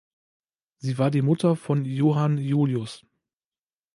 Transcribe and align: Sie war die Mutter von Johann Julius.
Sie 0.79 0.97
war 0.97 1.11
die 1.11 1.21
Mutter 1.21 1.55
von 1.55 1.85
Johann 1.85 2.39
Julius. 2.39 3.05